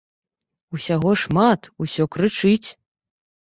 [0.77, 2.69] Усяго шмат, усё крычыць.